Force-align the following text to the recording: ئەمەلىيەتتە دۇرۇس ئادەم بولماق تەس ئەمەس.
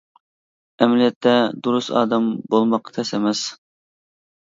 ئەمەلىيەتتە 0.85 1.35
دۇرۇس 1.69 1.91
ئادەم 2.01 2.35
بولماق 2.57 2.93
تەس 2.99 3.17
ئەمەس. 3.19 3.47